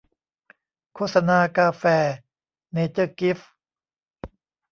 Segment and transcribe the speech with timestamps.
[0.93, 1.83] โฆษณากาแฟ
[2.71, 3.39] เนเจอร์กิ๊ฟ